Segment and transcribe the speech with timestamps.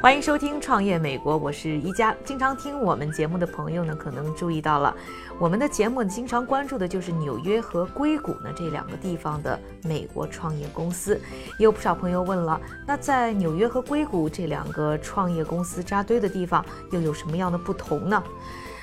[0.00, 2.14] 欢迎收听《创业美国》，我是一加。
[2.24, 4.94] 经常听我们节目的朋友呢，可能注意到了，
[5.40, 11.20] 我们的节目经常关注的就是纽约和硅谷呢这两个地方的美国创业公司。
[11.58, 18.22] 也有不少朋友问了，那在纽约和硅谷这两个创业公司扎堆的地方，又有什么样的不同呢？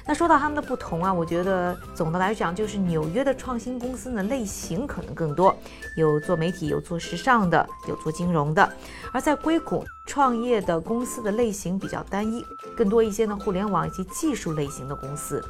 [0.08, 5.55] 那说到他们的不同啊，我觉得总的来讲，就是纽约的创新公司呢类型可能更多，
[5.95, 8.64] 有做媒体，有做时尚的，有做金融的；
[9.12, 12.45] 而在硅谷创业的公司的类型比较单一，
[12.78, 15.44] 更多一些呢互联网以及技术类型的公司。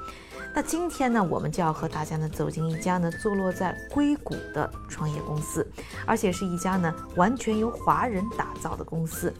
[0.53, 5.67] 那今天呢，我们就要和大家呢走进一家呢坐落在硅谷的创业公司，
[6.05, 9.33] 而且是一家呢完全由华人打造的公司。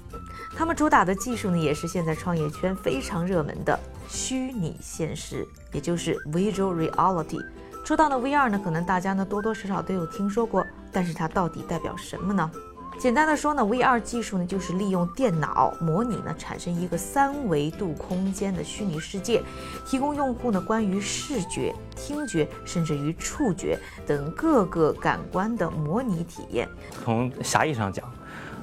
[0.57, 7.39] 他们主打的技术呢，也是现在创业圈非常热门的虚拟现实，也就是 Visual Reality。
[7.83, 12.49] 说到呢 VR 呢，可能大家呢多多少少都有听说过，但是它到底代表什么呢？
[12.97, 19.43] 简单的说呢，VR 技术呢就是利用电脑模拟呢产生一个三维度空间的虚拟世界，
[19.85, 26.69] 提供用户呢关于视觉、听觉甚至于触觉等各个感官的模拟体验。
[27.03, 28.09] 从狭义上讲，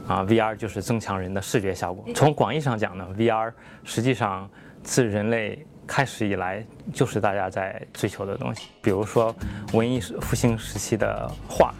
[0.06, 3.52] 啊，VR 就是增强人的视觉效果；从广义上讲呢，VR
[3.84, 4.48] 实际上
[4.82, 8.68] 自人类开始以来就是大家在追求的东西。
[8.82, 9.34] 比如说
[9.72, 11.72] 文艺复兴时期的画，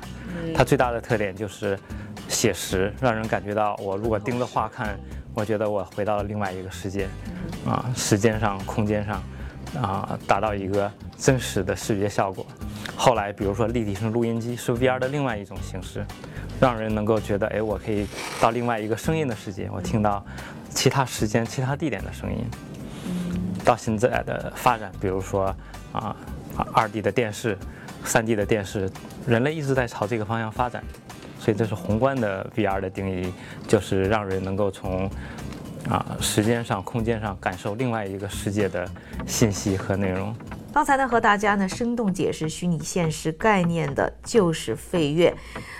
[0.55, 1.79] 它最大的特点就是
[2.29, 4.99] 写实，让人感觉到我如果盯着画看，
[5.35, 7.09] 我觉得我回到了另外一个世界，
[7.67, 9.23] 啊，时间上、空间上，
[9.83, 10.91] 啊，达到一个
[11.23, 12.45] 真实的视觉效果。
[12.97, 16.05] 后来，比如说立体声录音机是 VR 的另外一种形式，
[16.61, 18.09] 让人能够觉得，哎，我可以
[18.41, 20.25] 到另外一个声音的世界，我听到
[20.71, 22.45] 其他时间、其他地点的声音。
[23.65, 25.55] 到现在的发展，比如说
[25.93, 26.17] 啊，
[26.73, 27.57] 二 D 的电视、
[28.05, 28.91] 三 D 的电视，
[29.25, 30.83] 人类一直在朝这个方向发展。
[31.39, 33.33] 所以这是宏观的 VR 的定义，
[33.69, 35.09] 就是让人能够从
[35.89, 38.89] 啊时间上、空间上感受另外一个世界的
[39.27, 40.35] 信息和内容。
[40.73, 45.33] 刚才呢，和大家呢生动解释虚拟现实概念的就是费越。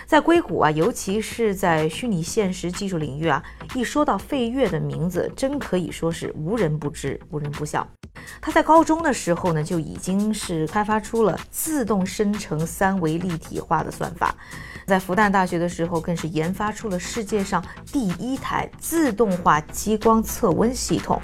[0.05, 3.41] 在硅谷啊，尤其是在虚拟现实技术领域啊，
[3.73, 7.87] 一说到费越的名字，真可以说是无人不知、无人不晓。
[8.39, 14.35] 他在高中的时候呢，就已经是开发出了自动生成三维立体化的算法。
[14.85, 21.19] 在复旦大学的时候，更是研发出了世界上第一台自动化激光测温系统。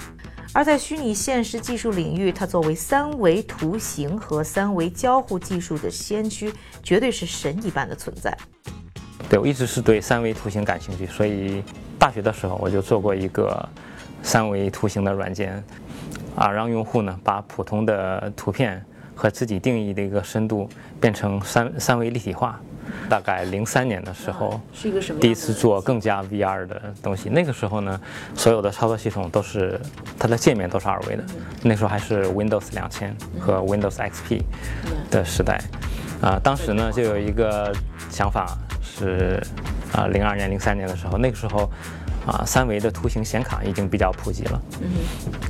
[0.52, 6.52] 而在虚拟现实技术领域，它作为三维图形和三维交互技术的先驱，
[6.82, 8.36] 绝对是神一般的存在。
[9.28, 11.62] 对我一直是对三维图形感兴趣，所以
[11.98, 13.68] 大学的时候我就做过一个
[14.24, 15.62] 三维图形的软件，
[16.34, 18.84] 啊，让用户呢把普通的图片
[19.14, 20.68] 和自己定义的一个深度
[21.00, 22.60] 变成三三维立体化。
[23.08, 25.20] 大概零三年的时候，是一个什么？
[25.20, 27.28] 第一次做更加 VR 的东西。
[27.28, 28.00] 那个时候呢，
[28.34, 29.80] 所有的操作系统都是
[30.18, 31.24] 它的界面都是二维的。
[31.62, 34.42] 那时候还是 Windows 两千和 Windows XP
[35.10, 35.60] 的时代。
[36.20, 37.72] 啊，当时呢就有一个
[38.10, 39.42] 想法是，
[39.92, 41.70] 啊，零二年、零三年的时候，那个时候，
[42.26, 44.60] 啊，三维的图形显卡已经比较普及了，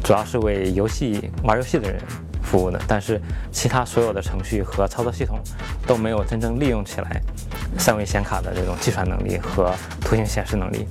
[0.04, 2.00] 主要是为游戏玩游戏的人。
[2.42, 3.20] 服务的，但是
[3.52, 5.38] 其他所有的程序和操作系统
[5.86, 7.20] 都没有真正利用起来
[7.78, 10.86] 三维显卡的这种计算能力和图形显示能力。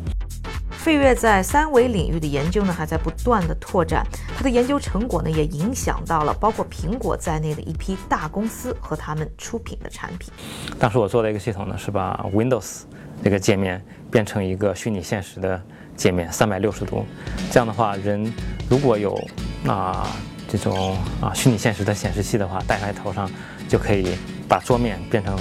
[0.72, 4.08] 费越在三维领域的研究呢，还在不断的拓展，
[4.38, 10.32] 他的研究成果呢，也影响到了包括苹果在内的一批大公司和他们出品的产品。
[10.80, 12.84] 当时我做的一个系统呢，是把 Windows
[13.22, 15.62] 这个界面变成一个虚拟现实的
[15.98, 17.06] 界面，三百六十度。
[17.52, 18.34] 这样的话，人
[18.70, 19.22] 如果有
[19.68, 20.08] 啊。
[20.52, 23.30] 这种啊虚拟现实的显示器的话，戴在头上
[23.68, 24.18] 就可以
[24.48, 25.38] 把桌面变成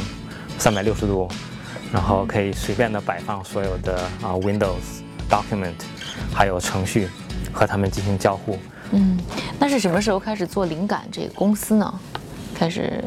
[0.58, 1.26] 三百六十度，
[1.90, 5.00] 然后可以随便的摆放所有的啊 Windows
[5.30, 5.74] document，
[6.32, 7.08] 还有程序
[7.50, 8.58] 和他们进行交互。
[8.90, 9.18] 嗯，
[9.58, 12.00] 那是什么时候开始做灵感这个公司呢？
[12.54, 13.02] 开始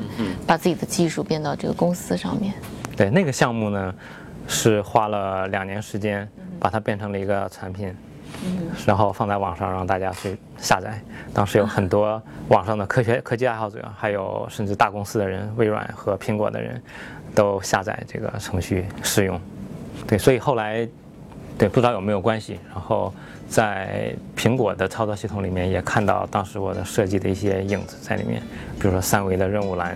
[0.48, 2.54] 把自己的技术变到这个公司上面？
[2.96, 3.94] 对，那个项目呢
[4.48, 6.28] 是花了两年时间
[6.60, 7.94] 把它变成了一个产品。
[8.86, 11.00] 然后放在网上让大家去下载。
[11.34, 16.82] 当时有很多网上的科学科技爱好者，还有甚至大公司的人，微软和苹果的人，
[17.34, 19.40] 都下载这个程序试用。
[20.08, 20.88] 对，所以后来
[21.58, 22.60] 对，不知道有没有关系。
[22.74, 23.14] 然后
[23.48, 28.42] 在苹果的操作系统里面也看到当时我的设计的一些影子在里面，
[28.80, 29.96] 比如说三维的任务栏。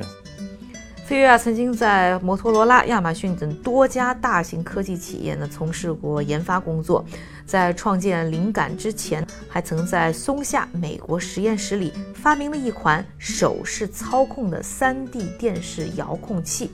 [1.06, 7.06] 飞跃啊，曾经在摩托罗拉、亚马逊等多家大型科技企业呢从事过研发工作。
[7.46, 16.72] 在创建灵感之前，还曾在松下美国实验室里发明了一款手势操控的 3D 电视遥控器。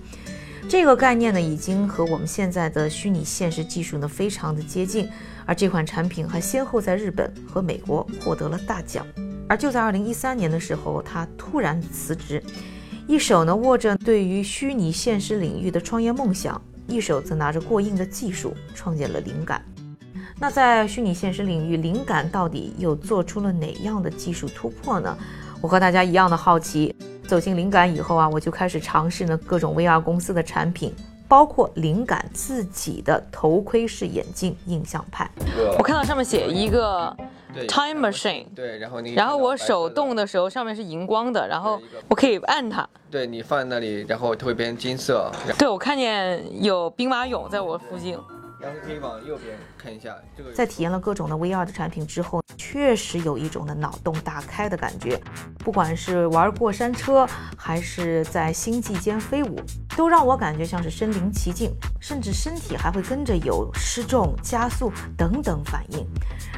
[0.70, 5.10] 这个概念呢，已经和我们现在的虚拟现实技术呢非常的接近。
[5.46, 9.06] 而这款产品还先后在日本和美国获得了大奖。
[9.50, 12.42] 而就在2013年的时候，他突然辞职。
[13.12, 19.62] 一手呢握着对于虚拟现实领域的创业梦想，一手则拿着过硬的技术创建了灵感。
[20.40, 25.18] 那在虚拟现实领域，灵感到底又做出了哪样的技术突破呢？
[25.60, 26.96] 我和大家一样的好奇。
[27.28, 30.96] 走进灵感以后啊，我就开始尝试呢各种 VR 公司的产品，
[31.28, 35.30] 包括灵感自己的头盔式眼镜印象派。
[35.78, 37.14] 我看到上面写一个。
[37.54, 42.88] 对 Time Machine，对，然后你然后我手动的时候上面是荧光的，然后我可以按它。
[43.10, 48.18] 对你放在那里，然后它会变成金色，对，我看见有兵马俑在我附近。
[48.62, 55.20] 然后可以往右边看一下，这个在体验了各种的 VR 的产品之后，确实有一种的脑洞大开的感觉。
[55.58, 57.28] 不管是玩过山车，
[57.58, 59.60] 还是在星际间飞舞，
[59.98, 66.08] 都让我感觉像是身临其境，甚至身体还会跟着有失重、加速等等反应。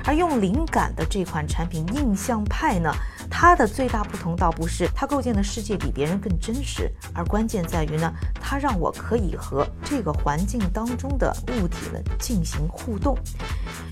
[0.05, 2.91] 而用灵感的这款产品印象派呢，
[3.29, 8.11] 它的最大不同倒不是它构建的世界比别人更真实，而关键在于呢，
[8.41, 11.89] 它让我可以和这个环境当中的物体
[12.19, 13.17] 进行互动。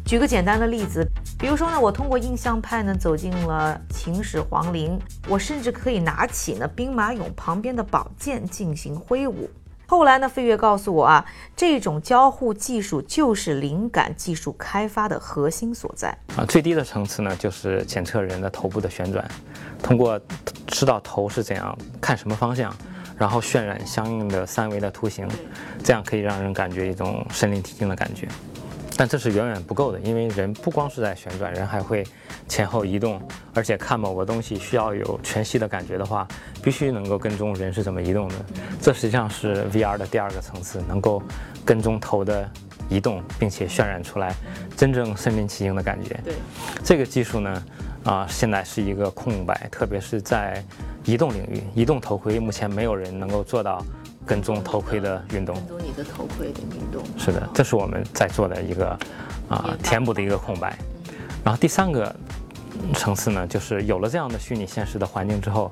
[0.05, 1.07] 举个简单的例子，
[1.37, 9.49] 比如说呢，我通过印象派呢走进了秦始皇陵，我甚至可以拿起呢兵马俑旁边的宝剑进行挥舞。
[9.87, 16.17] 后来呢，飞跃告诉我啊，这种交互技术就是灵感技术开发的核心所在。
[16.37, 19.29] 啊，最低的层次呢，就是检测人的头部的旋转，
[19.83, 20.17] 通过
[20.67, 22.73] 知道头是怎样看什么方向，
[23.17, 25.27] 然后渲染相应的三维的图形，
[25.83, 28.27] 这样可以让人感觉一种身临其境的感觉。
[28.97, 32.05] 但这是远远不够的，因为人不光是在旋转，人还会
[32.47, 33.19] 前后移动，
[33.53, 36.27] 而且看某个东西需要有全息的感觉的话，
[36.61, 38.35] 必须能够跟踪人是怎么移动的。
[38.79, 41.23] 这实际上是 VR 的第二个层次，能够
[41.65, 42.47] 跟踪头的
[42.89, 44.35] 移动，并且渲染出来
[44.77, 46.19] 真正身临其境的感觉。
[46.23, 46.33] 对，
[46.83, 47.63] 这个技术呢，
[48.03, 50.63] 啊、现在是一个空白，特别是在
[51.03, 53.83] 移动领域，移动头盔目前没有人能够做到
[54.25, 55.55] 跟踪头盔的运动。
[55.55, 57.03] 跟踪你的头盔的运动。
[57.17, 58.97] 是的，这是我们在做的一个
[59.49, 60.77] 啊、填补的一个空白。
[61.43, 62.15] 然后第三个
[62.93, 65.71] 层次呢，就是有了这样的虚拟现实的环境之后，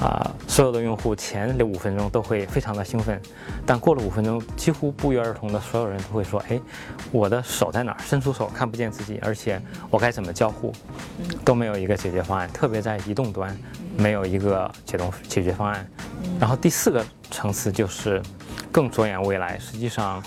[0.00, 3.20] 啊、所有的用户前六五分钟都会非常的兴奋，
[3.66, 6.58] 但过了五分钟，几乎不约而同的所有人都会说：“哎，
[7.12, 7.98] 我的手在哪儿？
[8.02, 9.60] 伸出手看不见自己，而且
[9.90, 10.72] 我该怎么交互？
[11.44, 13.56] 都没有一个解决方案，特别在移动端
[13.96, 15.86] 没有一个解动解决方案。
[16.40, 18.22] 然后第四个层次就是
[18.72, 20.22] 更着眼未来，实际上。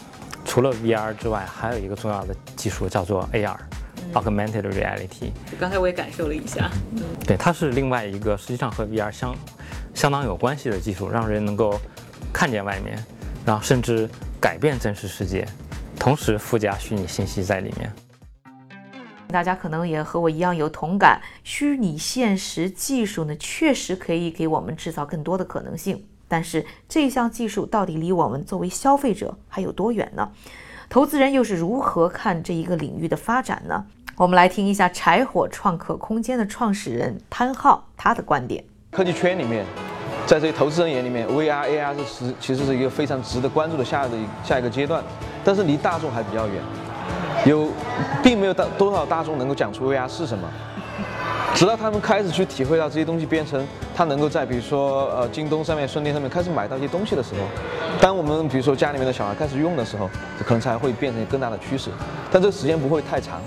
[0.45, 3.55] 除了 VR 之外，还有一个重要的技术叫做 AR
[4.13, 5.31] AR，Augmented Reality。
[5.59, 6.69] 刚才我也感受了一下。
[7.25, 9.35] 对，它是另外一个实际上和 VR 相
[9.93, 11.79] 相当有关系的技术，让人能够
[12.31, 12.97] 看见外面，
[13.45, 15.47] 然后甚至改变真实世界，
[15.99, 17.91] 同时附加虚拟信息在里面。
[19.27, 26.05] 大家可能也和我一样有同感，虚拟现实技术呢，确实可以给我们制造更多的可能性。
[26.27, 30.31] 但是这项技术到底离我们作为消费者还有多远呢？
[30.89, 33.85] 投资人又是如何看这一个领域的发展呢？
[34.15, 38.63] 我们来听一下柴火创客空间的创始人潘浩他的观点。
[38.91, 39.65] 科技圈里面，
[40.27, 44.11] 在这些投资人眼里面，VR、AR 是实其实是一个非常值得关注的下的
[44.43, 45.03] 下一个阶段，
[45.43, 46.61] 但是离大众还比较远，
[47.47, 47.71] 有
[48.21, 50.47] 并没有大多少大众能够讲出 VR 是什么。
[51.55, 53.65] 直到他们开始去体会到这些东西变成
[53.95, 57.41] 他能够在比如说呃京东上面、顺电上面开始买到一些东西的时候，
[57.99, 60.07] 当我们比如说家里面的小孩开始用的时候，
[60.45, 61.89] 可能才会变成更大的趋势，
[62.31, 63.41] 但这个时间不会太长。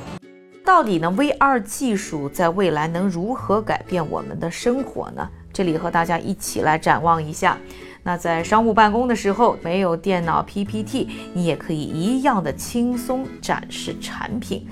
[0.66, 5.26] 到底呢，VR 技术在未来能如何改变我们的生活呢？
[5.52, 7.56] 这里和大家一起来展望一下。
[8.02, 14.66] 那在商务办公的时候，没有电脑 PPT，你也可以一样的轻松展示产品。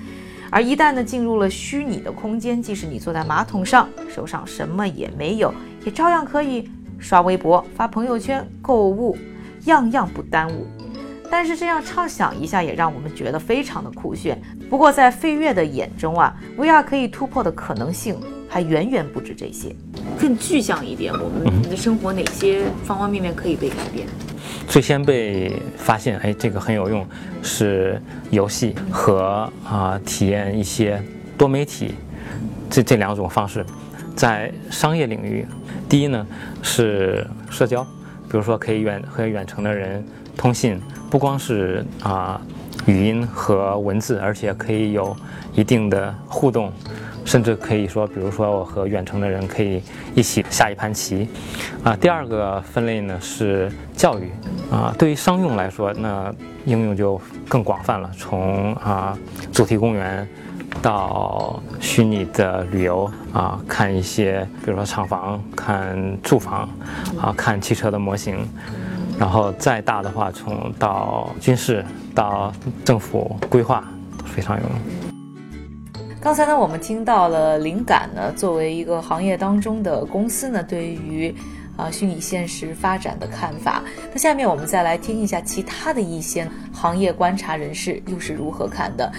[0.51, 5.53] 而一旦呢进入了虚拟的空间，即使你坐在马桶上，手上什么也没有，
[5.85, 9.17] 也照样可以刷微博、发朋友圈、购物，
[9.63, 10.67] 样样不耽误。
[11.29, 14.39] 但是这样畅想一下，也让我们觉得非常的酷炫。
[14.69, 18.17] 不过在飞跃的眼中啊，VR 可以突破的可能性
[18.47, 19.75] 还远远不止这些。
[20.19, 24.07] 更具象一点，我们的生活哪些方方面面可以被改变？
[24.67, 27.05] 最先被发现，哎，这个很有用，
[27.41, 28.01] 是
[28.31, 31.01] 游戏和啊、体验一些
[31.37, 31.95] 多媒体
[32.69, 33.65] 这这两种方式。
[34.15, 35.45] 在商业领域，
[35.89, 36.25] 第一呢
[36.63, 37.83] 是社交，
[38.29, 40.03] 比如说可以远和远程的人
[40.45, 42.39] 通信，不光是啊、
[42.85, 45.17] 语音和文字，而且可以有
[45.55, 46.71] 一定的互动，
[47.25, 49.81] 甚至可以说，比如说我和远程的人可以
[50.13, 51.27] 一起下一盘棋，
[51.83, 54.29] 啊，第二个分类呢是教育，
[54.69, 56.31] 啊，对于商用来说，那
[56.65, 59.17] 应用就更广泛了，从啊
[59.51, 60.29] 主题公园
[60.79, 66.69] 到虚拟的旅游啊，看一些比如说厂房、看住房，
[67.19, 68.47] 啊，看汽车的模型，
[69.17, 72.51] 然后再大的话，从到军事到
[72.83, 73.83] 政府规划
[74.17, 74.71] 都非常有用。
[76.19, 81.33] 刚才呢，我们听到了灵感呢，作为一个行业当中的公司呢，对于
[81.77, 83.83] 啊虚拟现实发展的看法。
[84.11, 89.11] 那下面我们再来听一下其他的一些行业观察人士又是如何看的。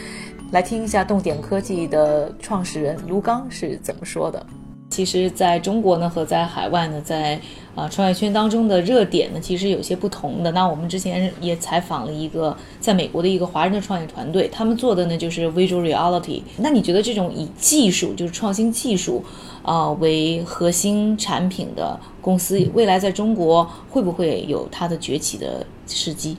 [0.53, 4.45] 来听一下动点科技的创始人卢刚是怎么说的。
[4.89, 7.39] 其实，在中国呢和在海外呢，在
[7.75, 10.51] 啊创业圈当中的热点呢，其实有些不同的。
[10.53, 16.41] 那我们之前也采访了一个在美国的一个华人的创业团队，他们做的呢就是 Visual Reality。
[16.59, 19.23] 那你觉得这种以技术就是创新技术
[19.63, 26.39] 啊、为核心产品的公司，未来在中国会不会有它的崛起的时机？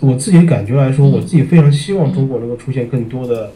[0.00, 3.52] 我自己感觉来说，我自己非常希望中国能够出现更多的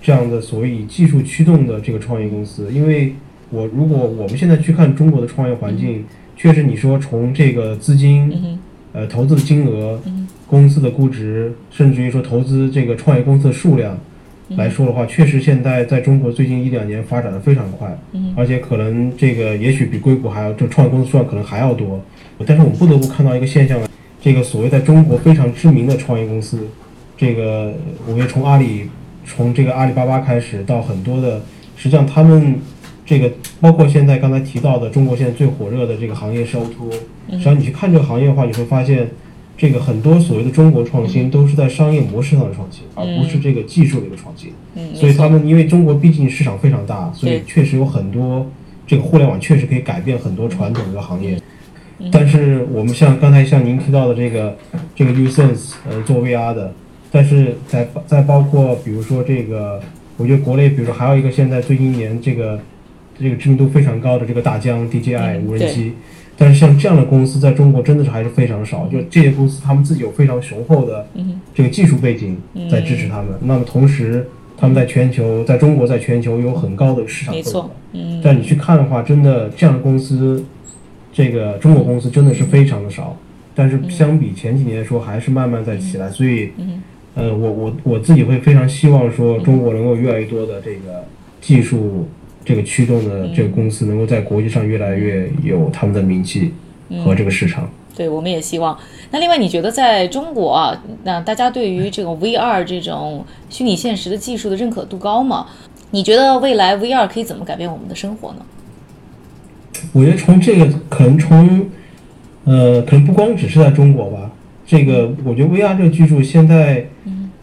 [0.00, 3.14] 这样的所谓以技术驱动的这个创业公司，因为
[3.50, 6.04] 我如果我们现在去看中国的创业环境，
[6.36, 8.58] 确实你说从这个资金、
[8.92, 10.00] 呃投资的金额、
[10.46, 13.98] 公司的估值，甚至于说投资这个创业公司的数量
[14.56, 17.96] 来说的话，确实现在在中国最近一两年发展的非常快，
[18.36, 22.00] 而且可能这个也许比硅谷还要这创业公司数量可能还要多，
[22.46, 23.80] 但是我们不得不看到一个现象。
[24.22, 26.68] 这个所谓在中国非常知名的创业公司，
[27.16, 27.72] 这个
[28.06, 28.82] 我觉得从阿里，
[29.24, 31.40] 从这个阿里巴巴开始到很多的，
[31.74, 32.56] 实际上他们
[33.10, 33.28] 这个
[33.60, 36.92] 包括现在刚才提到的中国现在最火热的这个行业是 O2O，
[37.32, 39.10] 实际上你去看这个行业的话，你会发现，
[39.58, 44.52] 这个很多所谓的中国创新都是在商业模式上的创新，而不是这个技术的一个创新。
[44.76, 48.48] 嗯，所以他们因为中国毕竟市场非常大，所以确实有很多
[48.86, 51.36] 这个互联网确实可以改变很多传统的行业。
[52.12, 54.56] 但是我们像刚才像您提到的这个
[54.94, 56.72] 这个 USense 呃做 VR 的，
[57.10, 59.80] 但是在在包括比如说这个，
[60.16, 62.60] 我觉得国内比如说还有一个现在最近一年这个
[63.20, 65.92] 这个知名度非常高的这个大疆 DJI 嗯无人机，
[66.36, 71.06] 但是像这样的公司在中国真的是还是非常少，就这些公司他们自己有非常雄厚的
[71.54, 72.38] 这个技术背景
[72.70, 80.44] 在支持他们，那么同时他们在全球在中国在全球有很高的市场份额错，嗯，但你去看的话，真的这样的公司，
[81.12, 83.16] 这个中国公司真的是非常的少。
[83.52, 86.08] 但是相比前几年来说，还是慢慢在起来。
[86.08, 86.50] 所以，
[87.14, 91.04] 呃，我我我自己会非常希望说，中国能够越来越多的这个
[91.40, 92.08] 技术
[92.50, 96.52] 这个驱动的这个公司，能够在国际上越来越有他们的名气
[97.04, 97.70] 和这个市场。
[97.94, 98.76] 对，我们也希望。
[99.12, 105.46] 那另外，你觉得在中国啊，那大家对于这种 VR 这种虚拟现实的技术的认可度高吗？
[105.92, 108.44] 你觉得未来 VR 可以怎么改变我们的生活呢？
[109.92, 111.68] 我觉得从这个可能从，
[112.46, 114.28] 呃，可能不光只是在中国吧，
[114.66, 116.86] 这个我觉得 VR 这个技术现在，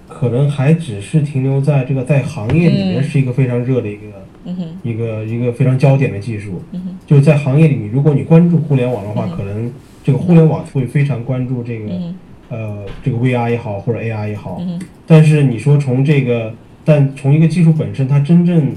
[0.10, 4.02] 可能还只是停留在这个在行业里面是一个非常热的一个、
[4.48, 6.62] 嗯，一个一个非常焦点的技术。
[6.72, 9.72] 嗯，就是在行业里面，如果你关注互联网的话，可能
[10.04, 12.16] 这个互联网会非常关注这个、嗯
[12.50, 14.58] 呃这个 VR 也好或者 AR 也好。
[14.62, 16.54] 嗯但是你说从这个，
[16.86, 18.72] 但从一个技术本身，它真正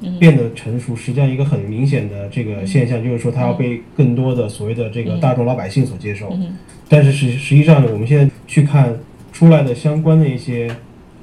[0.00, 6.30] 嗯变得成熟，实际上一个很明显的这个现象就是说，它要被更多的所谓的这个大众老百姓所接受。
[6.34, 6.56] 嗯
[6.88, 8.94] 但是实实际上呢，我们现在去看
[9.32, 10.70] 出来的相关的一些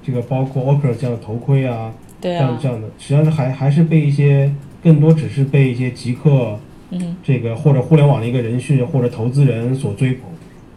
[0.05, 1.93] 这个包括 Oculus 这样的头盔啊，
[2.24, 4.50] 对啊，这样这样的，实际上是还还是被一些
[4.82, 6.58] 更多只是被一些极客
[6.92, 10.22] 嗯这个或者互联网的一个人士或者投资人所追捧。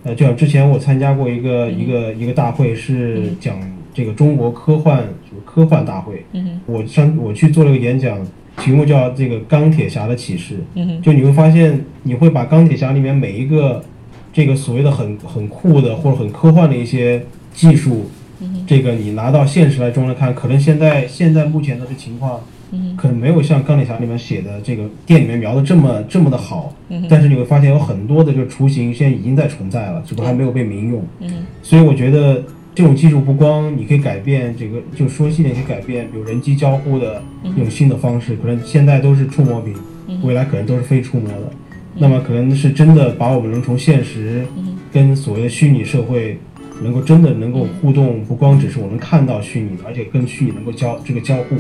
[0.03, 3.57] 呃，就像之前我参加过一个、一个一个大会，是讲
[3.95, 6.25] 这个中国科幻什么科幻大会。
[6.33, 8.19] 嗯我上我去做了个演讲，
[8.57, 10.57] 题目叫这个钢铁侠的启示。
[10.75, 13.85] 嗯就你会发现，你会把钢铁侠里面每一个
[14.33, 17.23] 这个所谓的很很酷的或者很科幻的一些
[17.53, 18.11] 技术，
[18.67, 22.41] 这个你拿到现实来中来看，可能现在现在目前的这情况，
[22.97, 26.75] 可能没有像钢铁侠里面写的这个店里面描的这么这么的好。
[27.09, 31.05] 但是你会发现有很多的这个雏形现在已经在存在了，只不过还没有被民用。
[31.21, 32.43] 嗯所以我觉得
[32.75, 39.75] 这种技术不光你可以改变这个，就说细点可以改变，比如人机交互的一种新的方式，可能现在都是触摸屏，
[40.23, 41.51] 未来可能都是非触摸的。
[41.99, 44.45] 那么可能是真的把我们能从现实
[44.93, 46.39] 跟所谓的虚拟社会
[46.83, 51.57] 能够真的能够互动，不光只是我能看到虚拟的，而且跟虚拟能够交这个交互。